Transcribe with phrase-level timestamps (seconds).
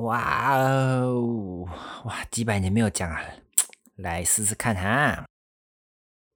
[0.00, 1.67] 哇哦，
[2.05, 3.21] 哇，几百年没有讲啊，
[3.95, 5.25] 来试试看哈。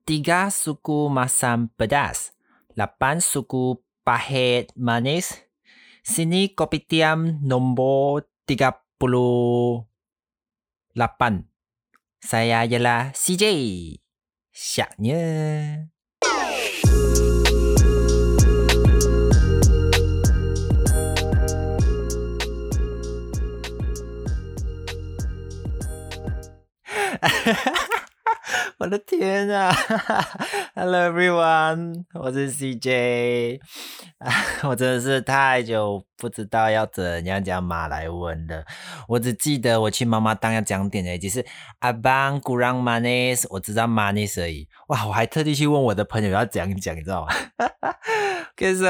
[0.05, 2.29] Tiga suku masam pedas,
[2.75, 5.33] lapan suku pahit manis.
[6.05, 9.81] Sini kopitiam nombor tiga puluh
[10.93, 11.49] lapan.
[12.21, 13.43] Saya ialah CJ.
[14.53, 15.89] Syaknya.
[28.77, 29.73] 我的天啊
[30.75, 33.59] ！Hello everyone，我是 CJ。
[34.63, 38.63] 我真的是太久不知道要怎样讲马来文了。
[39.07, 41.45] 我只记得我去妈妈当要讲点的，就是
[41.79, 44.67] 阿邦古让马尼斯，我知道马尼斯而已。
[44.87, 47.33] 哇，我还特地去问我的朋友要讲一讲，你知道吗？
[48.55, 48.85] 可是。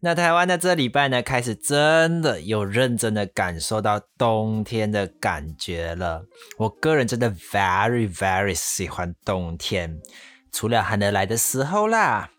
[0.00, 6.24] 那台湾的这礼拜呢，开始真的有认真的感受到冬天的感觉了。
[6.58, 10.00] 我个人真的 very very 喜欢冬天，
[10.50, 12.30] 除了寒得来的时候啦。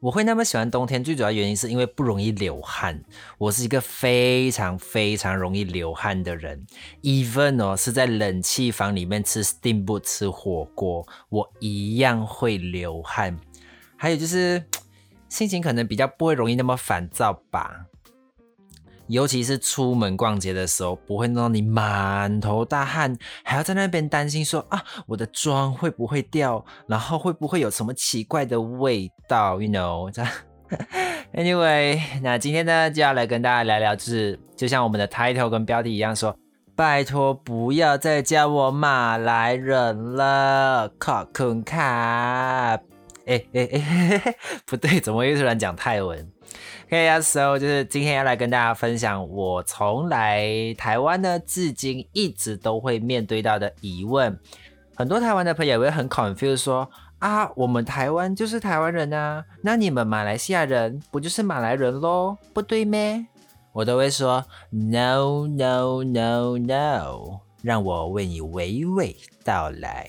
[0.00, 3.02] 我会那么喜欢冬天，最主要原因是因为不容易流汗。
[3.38, 6.64] 我是一个非常非常容易流汗的人
[7.02, 13.36] ，even 哦是在冷气房里面吃 steamboat 吃火锅，我一样会流汗。
[13.96, 14.62] 还有就是。
[15.28, 17.86] 心情可能比较不会容易那么烦躁吧，
[19.08, 30.10] 尤其是出门逛街的时候，不会弄到你满头大汗，还要在那边担心说啊，我的妆会不会掉，然后会不会有什么奇怪的味道，you know？
[30.10, 30.24] 这，
[31.34, 36.36] anyway，那今天呢就要来跟大家聊聊，就是就像我们的 title 跟标题一样，说
[36.74, 42.95] 拜托不要再叫我马来人了，卡坤卡。
[43.26, 46.32] 哎哎哎，不对，怎么又突然讲泰文
[46.86, 54.38] ？OK 啊，So 就是今天要来跟大家分享我从来台湾呢，至今一直都会面对到的疑问。
[54.94, 56.88] 很多台湾的朋友也会很 confused 说
[57.18, 62.36] 啊，我们台湾就是台湾人啊，那你们马来西亚人不就是马来人喽？
[62.54, 63.26] 不对咩？
[63.72, 70.08] 我都会说 No No No No，让我为你娓娓道来。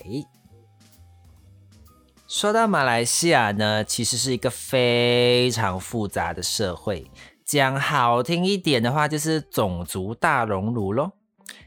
[2.28, 7.10] 说到马来西亚呢，其实是一个非常复杂的社会。
[7.42, 11.14] 讲好听一点的话，就是种族大熔炉咯。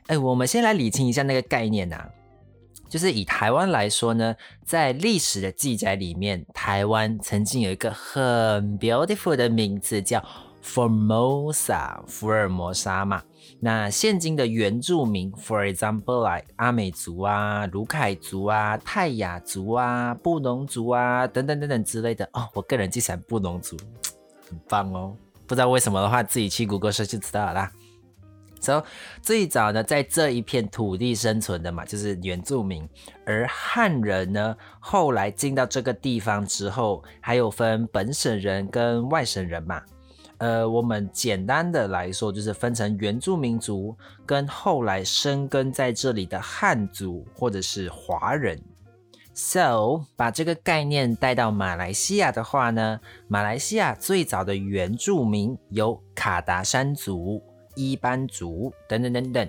[0.06, 2.10] 哎，我们先来理清一下那个概念呐。
[2.88, 10.24] 就是以台湾来说呢，在历史的记载里面，台湾曾经有一个很 beautiful 的名字叫
[10.64, 13.22] Formosa，福尔摩沙嘛。
[13.60, 23.76] 那现今的原住民，for example like 阿美族啊、卢凯族啊、泰雅族啊、布农族啊等等等等之类的哦，我个人最喜欢布农族，
[24.50, 25.16] 很棒哦。
[25.48, 27.72] 不知道为什么的话，自己去谷歌搜就知道啦。
[28.62, 28.84] So
[29.24, 32.88] 最早呢，在这一片土地生存的嘛，就是原住民。
[33.26, 39.82] 而汉人呢，后来进到这个地方之后，还有分本省人跟外省人嘛。
[40.42, 48.60] 呃，我们简单的来说，就是分成原住民族跟后来生根在这里的汉族或者是华人。
[49.36, 57.40] So，把这个概念带到马来西亚的话呢，马来西亚最早的原住民有卡达山族、
[57.76, 59.48] 伊班族等等等等。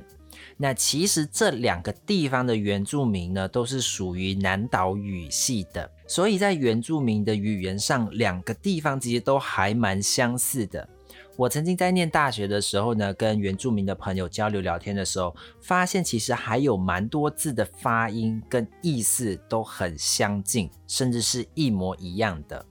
[0.62, 5.90] 那其实这两个地方的原住民呢，都是属于南岛语系的。
[6.06, 10.88] 所以在原住民的语言上，两个地方其实都还蛮相似的。
[11.36, 22.64] 我曾经在念大学的时候呢，跟原住民的朋友交流聊天的时候，发现其实还有蛮多字的发音跟意思都很相近，甚至是一模一样的。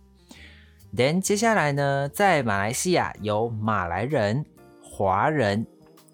[0.95, 4.45] Then 接下来呢，在马来西亚有马来人、
[4.81, 5.67] 华人、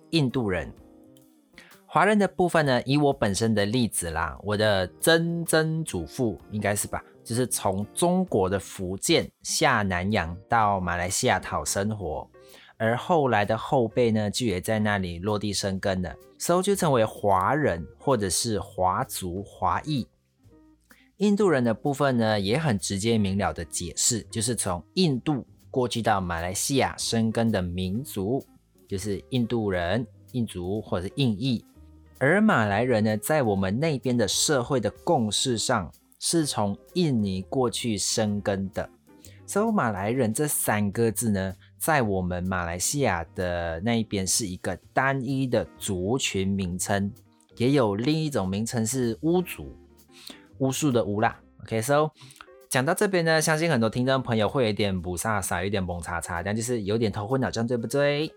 [0.10, 0.74] 印度人。
[1.90, 7.02] 华人的部分呢，以我本身的例子啦，我的曾曾祖父应该是吧。
[7.24, 12.30] 就是从中国的福建下南洋到马来西亚讨生活，
[12.78, 20.08] 而后来的后辈呢，就也在那里落地生根了，所以就成为华人或者是华族、华裔。
[21.18, 28.46] 印度人的部分呢，也很直接明了的解释，就是从印度过去到马来西亚生根的民族，
[28.88, 31.66] 就是印度人、印族或者是印裔。
[32.20, 35.92] 而马来人呢，在我们那边的社会的共识上。
[36.20, 38.90] 是从印尼过去生根的，
[39.46, 47.14] 所以马来人这三个字呢，在我们马来西亚的那一边是一个单一的族群名称，
[47.58, 49.78] 也有另一种名称是巫族，
[50.58, 51.40] 巫术的巫啦。
[51.62, 52.10] OK，so
[52.68, 58.34] 讲到这边呢，相信很多听众朋友会有点不飒飒，有点懵叉叉，但就是有点头昏脑胀，对不对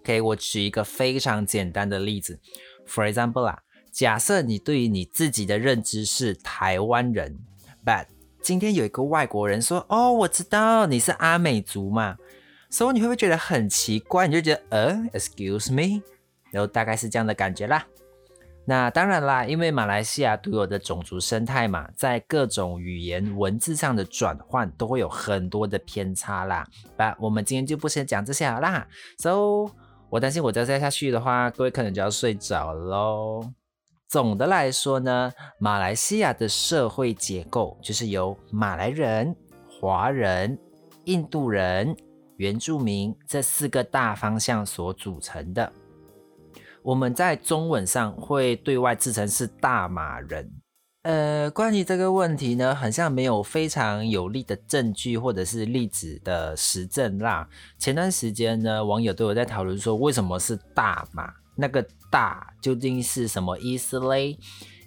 [0.00, 2.40] ？OK，我举一个非常简单的例子
[2.88, 7.38] ，For example 啦，假设你对于你自己的认知是台湾人
[7.84, 8.06] ，But
[8.40, 12.16] 今天有一个外国人说，哦，我知道你是阿美族嘛，
[12.70, 14.26] 所以你会不会觉得很奇怪？
[14.26, 16.02] 你就觉得，呃，Excuse me，
[16.50, 17.86] 然后大概是这样的感觉啦。
[18.64, 26.64] 那当然啦，因为马来西亚独有的种族生态嘛，在各种语言文字上的转换都会有很多的偏差啦。
[26.96, 28.86] 那我们今天就不先讲这些好啦。
[29.18, 29.68] So，
[30.12, 33.40] 我担心我再再下去的话，各位可能就要睡着喽。
[34.10, 39.34] 总的来说呢，马来西亚的社会结构就是由马来人、
[39.70, 40.58] 华人、
[41.06, 41.96] 印度人、
[42.36, 45.72] 原住民这四个大方向所组成的。
[46.82, 50.46] 我们在中文上会对外自称是大马人。
[51.02, 57.48] 呃，关于这个问题呢，好像没有非常有力的证据或者是例子的实证啦。
[57.76, 61.34] 前段时间呢，网友都有在讨论说，为什么是大马？
[61.56, 64.38] 那个大究竟是什么意思嘞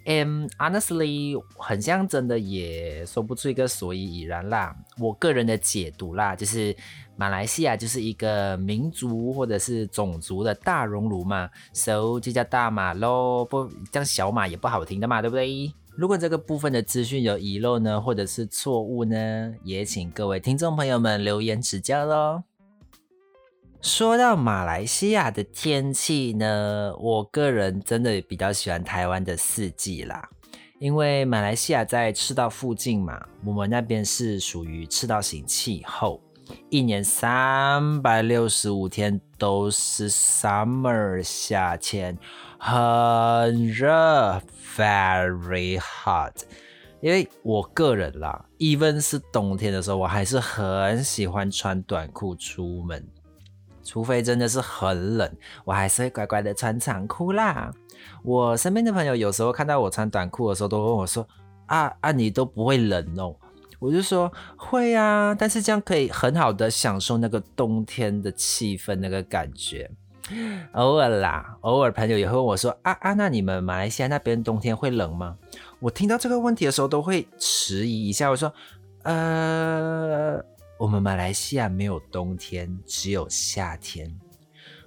[0.06, 4.74] 嗯 honestly，很像真的也说不出一个所以以然啦。
[4.98, 6.74] 我个人的解读啦，就是
[7.14, 13.44] 马来西亚就是一个民族或者是种族的大熔炉嘛，so 就叫大马喽。
[13.44, 15.70] 不，叫小马也不好听的嘛，对不对？
[15.96, 22.42] 如果这个部分的资讯有遗漏呢，或者是错误呢，也请各位听众朋友们留言指教喽。
[23.80, 30.28] 说到马来西亚的天气呢，我个人真的比较喜欢台湾的四季啦，
[30.78, 36.20] 因为马来西亚在赤道附近嘛，我们那边是属于赤道型气候，
[36.70, 42.16] 一年三百六十五天都是 summer 夏天，
[42.58, 44.40] 很热
[44.76, 46.42] ，very hot。
[47.00, 53.06] 因为我个人啦，even 是冬天的时候，我还是很喜欢穿短裤出门。
[53.84, 55.30] 除非真的是很冷，
[55.64, 57.70] 我还是会乖乖的穿长裤啦。
[58.24, 61.24] 我身边的朋友有时候看到我穿短裤的时候，都问我说
[61.66, 63.36] ：“啊啊，你都不会冷哦？”
[63.78, 69.90] 我就说：“会啊，但是这样可以很好的享受那个冬天的气氛，那个感觉。
[70.72, 75.36] 偶尔啦，偶尔朋友也会问我说：‘啊啊，那你们马来西亚那边冬天会冷吗？’
[75.80, 78.52] 我听到这个问题的时候都会迟疑一下，我说
[79.04, 80.44] ：‘呃。’
[80.78, 84.14] 我们马来西亚没有冬天，只有夏天。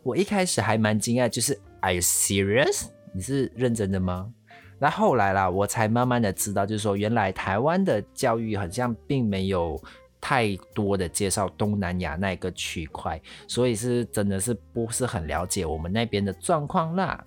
[0.04, 2.90] 我一开始还蛮惊讶，就是 Are you serious？
[3.12, 4.32] 你是认真的吗？
[4.80, 9.82] 那后来啦，我才慢慢的知道，就是说原来台湾的教育好像并没有
[10.22, 17.24] 太多的介绍东南亚那个区块，所以是真的是不是很了解我们那边的状况啦。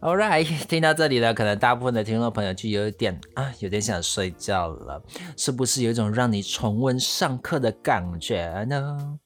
[0.00, 5.00] Alright， 听到这里呢，可能大部分的听众朋友就有点啊，有点想睡觉了，
[5.36, 9.18] 是不是有一种让你重温上课的感觉呢？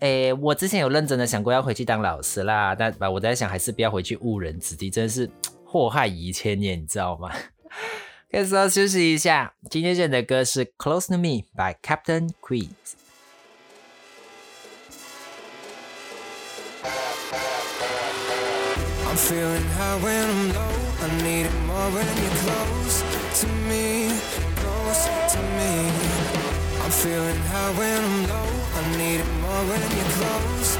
[0.00, 5.30] 诶，我之前有认真的想过要回去当老师啦，但我在想还是不要回去误人子弟，真的是
[5.72, 7.30] 祸害遗千年，你知道吗？
[8.28, 12.70] 可以稍休息一下，今天选的歌是《Close to Me》by Captain Queen。
[19.30, 20.74] feeling high when I'm low.
[21.02, 23.04] I need it more when you're close
[23.40, 24.10] to me,
[24.56, 25.72] close to me.
[26.82, 28.50] I'm feeling high when I'm low.
[28.74, 30.70] I need it more when you're close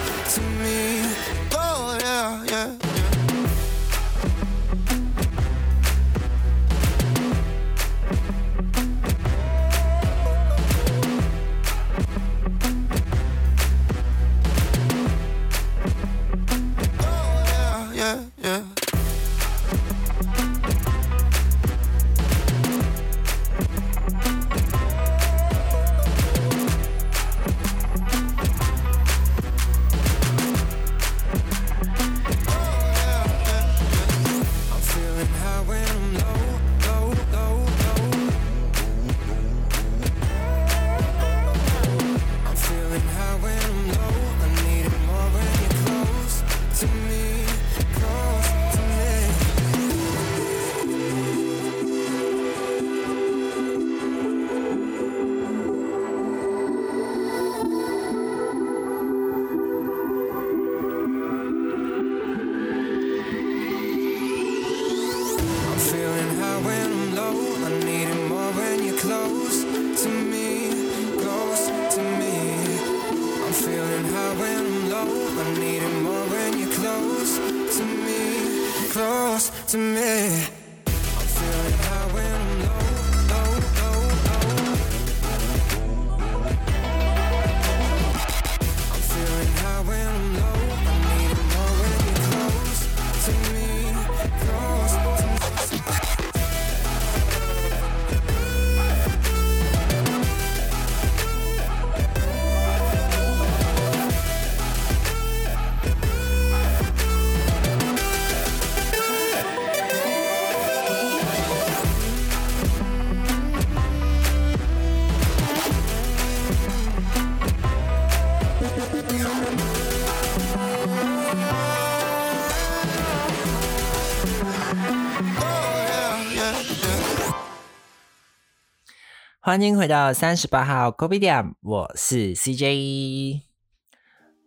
[129.50, 133.40] 欢迎回到三十八号 c o p y d a 我是 CJ。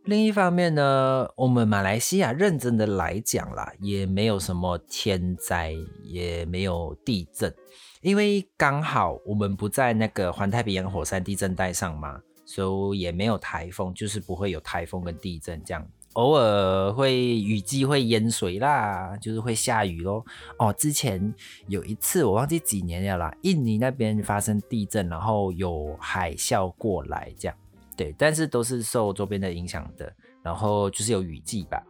[0.06, 7.54] 另一方面呢，我们马来西亚认真的来讲啦，也没有什么天灾，也没有地震，
[8.00, 15.86] 因为刚好我们不在那个环太平洋火山地震带上嘛，所以也没有台风，就是不会有台风跟地震这样。
[16.14, 20.24] 偶尔会雨季会淹水啦，就是会下雨咯。
[20.60, 21.34] 哦，之前
[21.68, 27.58] 有一次我忘记几年了啦，印尼那边发生地震，然后有海啸过来，这样
[27.98, 31.82] 对，但是都是受周边的影响的，然后就是有雨季吧。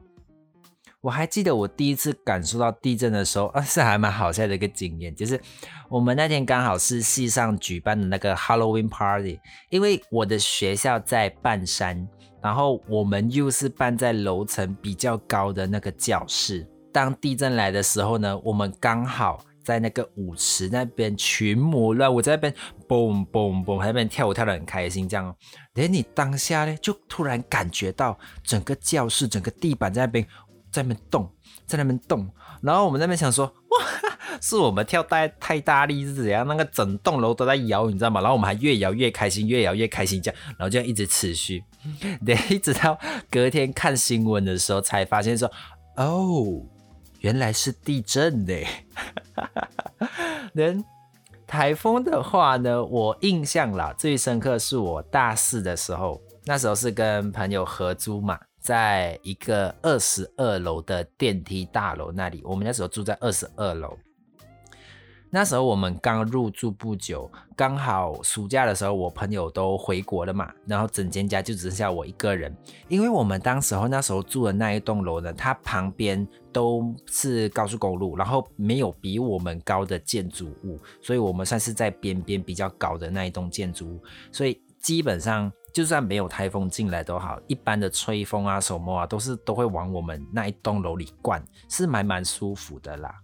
[1.01, 5.37] 我还记得我第一次感受到地震的时候，啊， 是还蛮好笑的一个经验，就是
[5.89, 12.07] 我们那天刚好是系上举办的那个 Halloween Party，因为我的学校在半山。
[12.43, 16.67] 然后我们又是办在楼层比较高的那个教室。
[16.91, 22.53] 当地震来的时候呢，我们刚好在那个舞池那边群魔乱舞，在那边
[22.85, 25.07] 蹦蹦蹦，在那边跳舞跳得很开心。
[25.07, 25.35] 这样哦，
[25.75, 30.27] 连你当下呢，就突然感觉到整个教室、整个地板在那边
[30.69, 31.31] 在那边动，
[31.65, 32.29] 在那边动。
[32.61, 33.85] 然后我们在那边想说，哇！
[34.41, 36.45] 是我们跳太太大力是怎样？
[36.47, 38.19] 那个整栋楼都在摇，你知道吗？
[38.19, 41.63] 然后我们还越摇越开心，越摇越开心，这样，然后这样一直持续，
[42.25, 42.99] 对，一直到
[43.29, 45.51] 隔天看新闻的时候才发现说，
[45.97, 46.61] 哦，
[47.19, 48.53] 原来是地震呢。
[50.53, 50.83] 人
[51.45, 63.97] 台风的话呢，我印象啦最深刻是我大四的时候，那时候是跟朋友合租嘛，在一个二十二楼的电梯大楼那里，我们那时候住在二十二楼。
[65.35, 72.55] 那时候我们刚入住不久，刚好暑假的时候，我朋友都回国了嘛，然后整间家就只剩下我一个人。
[72.87, 83.99] 因为我们当时候那时候住的那一栋楼呢，它旁边都是高速公路，然后没有比我们高的建筑物，所以我们算是在边边比较高的那一栋建筑物，
[84.31, 93.15] 所以基本上就算没有台风进来都好，一般的吹风啊、什么啊，都是都会往我们那一栋楼里灌，是蛮蛮舒服的啦。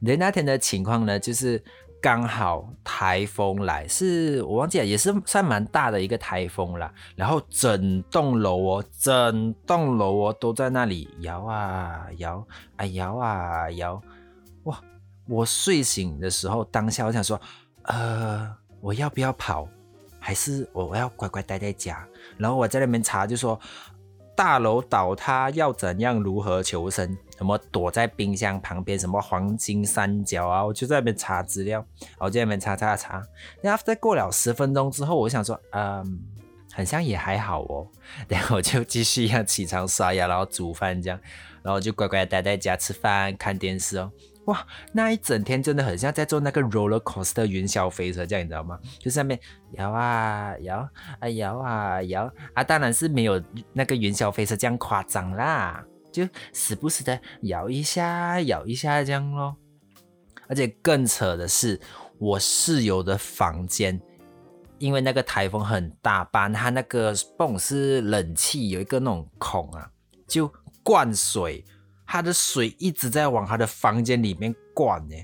[0.00, 1.62] 那那天的情况呢，就是
[2.00, 6.92] 刚好台风来，是我忘记了，也是算蛮大的一个台风啦。
[7.14, 12.46] 然后整栋楼哦，整栋楼哦都在那里摇啊摇
[12.76, 14.02] 啊摇啊摇。
[14.64, 14.80] 哇！
[15.28, 17.40] 我睡醒的时候，当下我想说，
[17.82, 19.68] 呃，我要不要跑，
[20.18, 22.06] 还是我要乖乖待在家？
[22.36, 23.58] 然后我在那边查，就说。
[24.40, 27.14] 大楼倒塌要怎样如何求生？
[27.36, 28.98] 什么躲在冰箱旁边？
[28.98, 30.64] 什么黄金三角啊？
[30.64, 31.84] 我就在那边查资料，
[32.16, 33.22] 我在那边查查查。
[33.60, 36.20] 然后在过了十分钟之后，我想说，嗯，
[36.72, 37.86] 很像也还好哦。
[38.28, 41.20] 然后我就继续要起床刷牙，然后煮饭这样，
[41.62, 44.10] 然后就乖乖待在家吃饭看电视哦。
[44.50, 48.76] 哇，那一整天真的很像在坐那个 roller coaster 云霄飞车，这样你知道吗？
[48.98, 49.38] 就上面
[49.74, 50.88] 摇啊摇
[51.20, 53.40] 啊摇啊摇啊，当然是没有
[53.72, 59.54] 那个云霄飞车这样夸张啦，就时不时的摇一下摇一下这样咯。
[60.48, 61.80] 而且更扯的是，
[62.18, 64.00] 我室友的房间，
[64.78, 69.88] 因为那个台风很大，把他那个泵是冷气有一个那种孔啊，
[70.26, 70.52] 就
[70.82, 71.64] 灌水。
[72.10, 75.14] 他的水一直在往他的房间里面灌呢，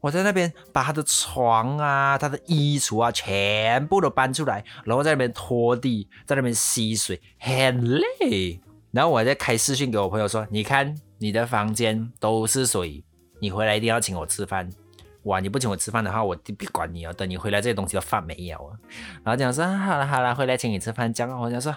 [0.00, 8.58] 我在那边把他的床啊、他的衣橱啊全部都搬出来，然后在那边拖地，在那边吸水，很累。
[8.90, 13.04] 然后我还在开视讯给我朋友说：“你看你的房间都是水，
[13.38, 14.66] 你回来一定要请我吃饭。
[15.24, 17.12] 哇，你不请我吃饭的话，我就不管你哦。
[17.12, 18.72] 等你回来，这些东西都发没有啊。”
[19.22, 21.76] 然后讲说：“好了好了，回来请你吃饭。”讲我讲说。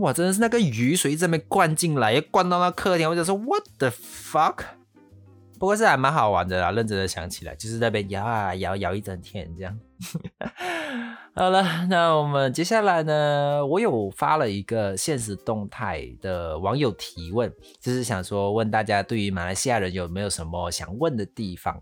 [0.00, 4.64] 哇，真的是那个雨水这边灌进来，要灌到那客厅，我就说 What the fuck？
[5.58, 9.78] 不过是还蛮好玩的啦，认真的想起来，就是那边摇啊摇，摇一整天这样。
[11.36, 21.80] 好了，那我们接下来呢，我有发了一个现实动态的网友提问，就是想说问大家对于马来西亚人有没有什么想问的地方。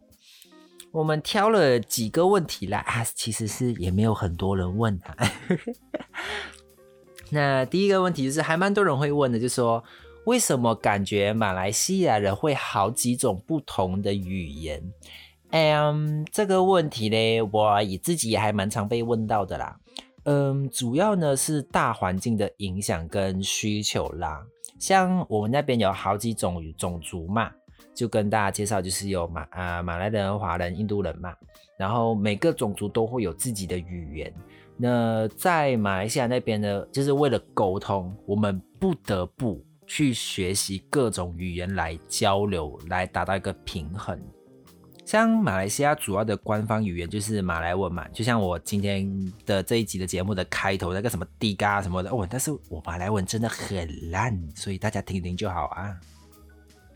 [0.91, 5.15] 我们挑了几个问题来啊，其实是也没有很多人问啊。
[7.30, 9.82] 那第一个问题就是，还蛮多人会问的，就是说
[10.25, 14.82] 为什么感觉马来西亚人会好几种不同的语言？
[15.50, 19.78] 嗯，这个问题呢，我也自己也还蛮常被问到的啦。
[20.25, 24.44] 嗯，主要呢是大环境的影响跟需求啦。
[24.78, 27.50] 像我们那边有好几种种族嘛，
[27.94, 31.35] 就跟大家介绍，就是有马啊马来人、华人、印度人嘛，
[31.78, 34.32] 然后每个种族都会有自己的语言。
[34.80, 44.16] 那在马来西亚那边呢，就是为了沟通，我们不得不去学习各种语言来交流，来达到一个平衡。
[45.04, 49.11] 像马来西亚主要的官方语言就是马来文嘛，就像我今天
[49.47, 55.99] 的这一集的节目的开头那个什么地嘎什么的哦，但是我马来文真的很烂，所以大家听听就好啊。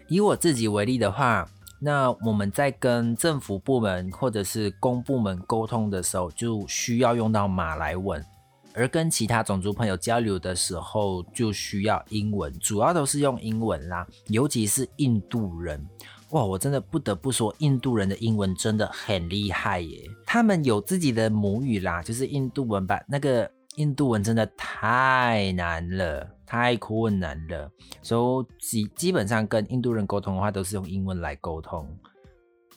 [0.09, 1.49] 以我自己为例的话，
[1.85, 8.25] 那我们在跟政府部门或者是公部门沟通的时候，就需要用到马来文。
[8.73, 14.07] 而跟其他种族朋友交流的时候，就需要英文，主要都是用英文啦。
[14.29, 15.85] 尤其是印度人，
[16.31, 20.09] 哇，我真的不得不说，印度人的英文真的很厉害耶。
[20.25, 23.03] 他们有自己的母语啦，就是印度文吧。
[23.09, 27.71] 那个印度文真的太难了，太困难了。
[28.03, 31.89] 所以基基本上跟印度人沟通的话，都是用英文来沟通。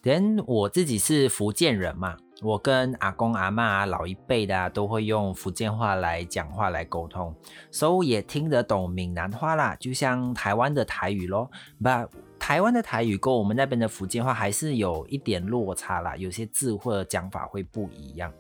[0.02, 2.16] 等我自己是福建人嘛。
[2.42, 7.34] 我跟阿公阿妈老一辈的都会用福建话来讲话来沟通，
[7.72, 11.50] 所以也听得懂闽南话啦，就像台湾的台语咯。
[11.82, 18.32] But，台湾的台语跟我们那边的福建话还是有一点落差啦，有些字或者讲法会不一样。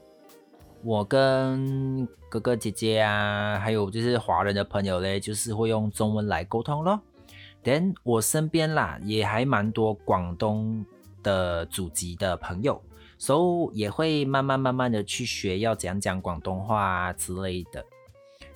[0.85, 7.01] 我跟哥哥姐姐啊，还有就是华人的朋友嘞，就是会用中文来沟通咯。
[7.63, 10.85] Then 我身边啦，也还蛮多广东
[11.23, 12.79] 的祖籍的朋友。
[13.17, 17.83] 所以也会慢慢慢慢的去学，要怎样讲广东话啊之类的。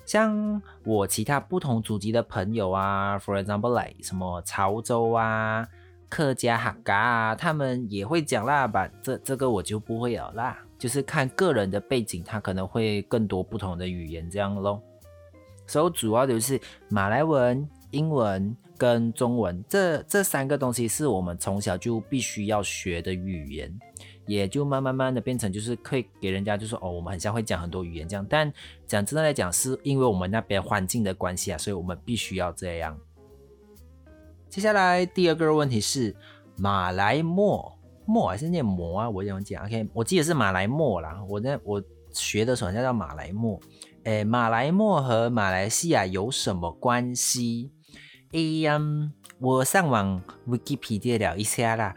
[0.04, 5.66] 像我其他不同祖籍的朋友啊，for example like 什么潮州啊、
[6.08, 8.88] 客家客家啊，他们也会讲啦吧？
[9.02, 14.82] 这这个我就不会有啦，就是看个人的背景，他可能会更多不同的语言这样咯。
[15.66, 23.78] 所以主要就是马来文、英文跟中文这这三个东西是我们从小就必须要学的语言。
[24.26, 28.24] 也就慢慢慢的变成，就是可以给人家就说哦，我们很像会讲很多语言这样。
[28.30, 28.52] 但
[28.86, 32.96] 讲真的来讲，是因为我们那边环境的关系啊，所以我们必须要这样。
[34.48, 36.14] 接下来第二个问题是
[36.56, 37.72] 马来貘，
[38.06, 39.10] 墨还是念魔啊？
[39.10, 41.22] 我怎么讲？OK，我记得是马来墨啦。
[41.28, 41.82] 我在我
[42.12, 43.60] 学的时候叫马来墨。
[44.04, 47.70] 诶，马来墨和马来西亚有什么关系？
[48.32, 48.80] 哎呀，
[49.38, 51.94] 我上网 Wikipedia 了一下啦。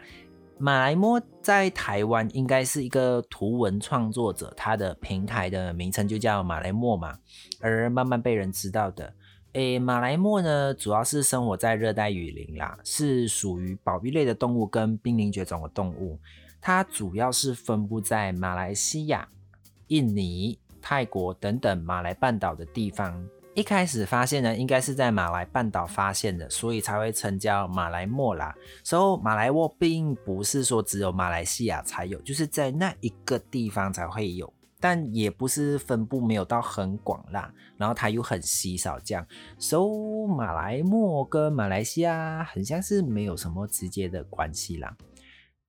[0.56, 7.18] 马来貘在台湾应该是一个图文创作者，他的平台的名称就叫马来貘嘛，
[7.60, 9.12] 而慢慢被人知道的。
[9.54, 16.18] 诶，马来貘呢，主要是生活在热带雨林啦，是属于保育类的动物跟濒临绝种的动物。
[16.60, 19.28] 它主要是分布在马来西亚、
[19.86, 23.24] 印尼、泰国等等马来半岛的地方。
[23.54, 28.52] 一开始发现呢，应该是在马来半岛发现的，所以才会称叫马来貘啦。
[28.82, 34.52] 所以马来貘并不是说只有马来西亚才有，就是在那一个地方才会有，
[34.84, 37.50] 但也不是分布没有到很广啦。
[37.78, 39.26] 然后它又很稀少，这样，
[39.58, 44.94] 所以马来莫跟马来西亚很像是没有什么直接的关系啦。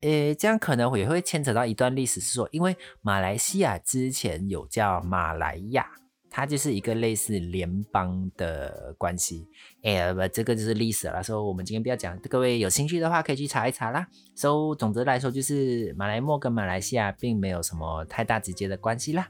[0.01, 5.89] 诶，这样可能也会牵扯到一段历史，是说因为马来西亚之前有叫马来亚。
[6.35, 9.47] 它就是一个类似联邦的关系，
[9.83, 11.23] 哎，不，这个就是历史了。
[11.23, 12.19] 所以，我们今天不要讲。
[12.29, 14.05] 各位有兴趣的话，可以去查一查啦。
[14.35, 19.29] 所以，总之来说，就是马来莫跟马来西亚并没有什么太大直接的关系啦。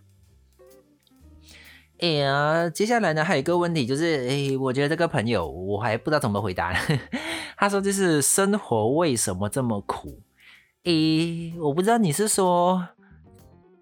[1.99, 6.73] 哎呀，接下来呢，还有一个问题，就是，哎，我觉得这个朋友我还不知道怎么回答。
[7.55, 10.23] 他说，就是生活为什么这么苦？
[10.85, 12.87] 哎，我不知道你是说。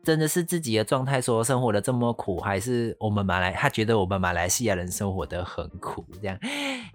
[0.03, 6.05] 真的是自己的状态，说生活的这么苦，还是我们马来他觉得我们马来西亚人生活的很苦？
[6.21, 6.37] 这样，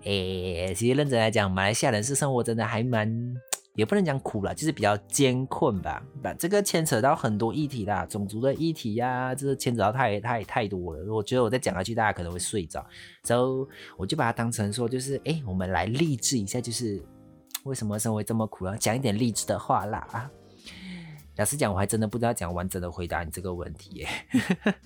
[0.04, 3.10] 诶，其实认真来讲，马来西亚人是生活真的还蛮，
[3.74, 6.04] 也不能讲苦了，就是比较艰困吧。
[6.22, 11.10] 把这个牵扯到很多议题啦，种族的议题呀，这牵扯到太太太多了。
[11.10, 12.84] 我觉得我再讲下去，大家可能会睡着，
[13.22, 17.02] 所以我就把它当成说，就是诶，我们来励志一下，就是
[17.64, 18.76] 为什么生活这么苦啊？
[18.78, 20.30] 讲一点励志的话啦啊。
[21.38, 24.08] 老实讲，我还真的不知道讲完整的回答你这个问题耶。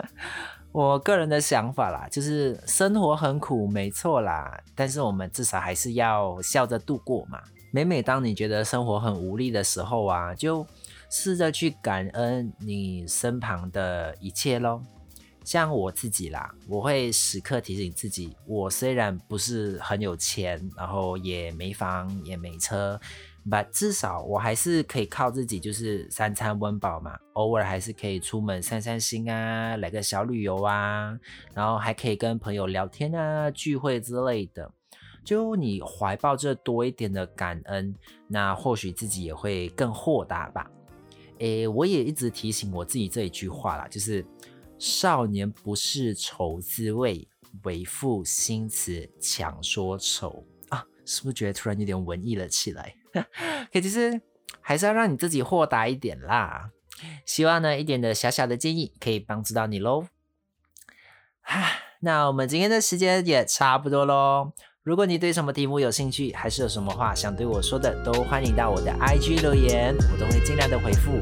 [0.70, 7.40] 我个人的想法啦，就是生活很苦，没错啦，但是我们至少还是要笑着度过嘛。
[7.70, 10.66] 每每当你觉得生活很无力的时候啊，就
[11.08, 14.82] 试着去感恩你身旁的一切咯。
[15.44, 23.00] 像我自己啦，我会时刻提醒自己，我虽然不是很有钱，然后也没房也没车。
[23.48, 27.18] But 至少我还是可以靠自己，就是三餐温饱嘛。
[27.34, 31.18] 偶尔还是可以出门散散心啊，来个小旅游啊，
[31.54, 34.70] 然后还可以跟朋友聊天啊、聚会之类的。
[35.24, 37.94] 就你怀抱着多一点的感恩，
[38.26, 40.68] 那或许自己也会更豁达吧。
[41.38, 44.24] 诶，我也一直提醒我自己这一句话啦，就是
[44.78, 47.28] 少年不是愁滋味，
[47.62, 50.84] 为赋新词强说愁啊。
[51.06, 52.94] 是不是觉得突然有点文艺了起来？
[53.72, 54.20] 可其实
[54.60, 56.70] 还是要让你自己豁达一点啦。
[57.26, 60.06] 希望呢一点的小小的建议可以帮助到你喽。
[61.42, 61.66] 啊，
[62.00, 64.52] 那我们今天的时间也差不多喽。
[64.84, 71.12] 如果你对什么题目有兴趣，还是有什么话想对我说的，都欢迎到我的 IG 留言，我都会尽量的回复。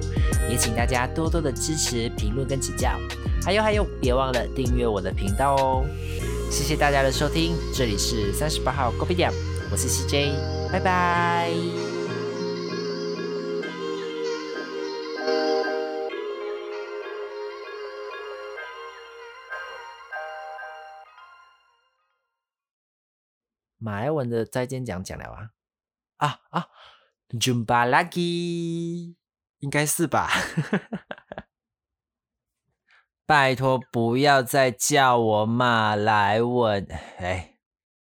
[0.49, 2.99] 也请大家多多的支持、评论跟指教。
[3.45, 5.85] 还有还有，别忘了订阅我的频道哦。
[6.51, 9.31] 谢谢大家的收听，这里是三十八号 Copy 点，
[9.73, 10.35] 我是 CJ，
[10.73, 11.53] 拜拜。
[23.79, 25.51] 马来文的再见讲讲了啊
[26.17, 26.67] 啊啊
[27.29, 29.15] ，Jumpa lagi，
[29.61, 30.29] 应该是吧？
[33.25, 36.85] 拜托不要再叫我马来文，
[37.19, 37.60] 哎。